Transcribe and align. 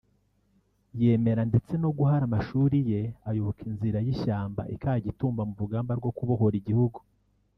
yemera 1.01 1.41
ndetse 1.49 1.73
no 1.83 1.89
guhara 1.97 2.23
amashuri 2.29 2.77
ye 2.91 3.01
ayoboka 3.29 3.61
inzira 3.71 3.97
y’ishyamba 4.05 4.61
i 4.73 4.77
Kagitumba 4.81 5.41
mu 5.49 5.55
rugamba 5.61 5.91
rwo 5.99 6.11
kubohora 6.17 6.55
igihugu 6.61 6.99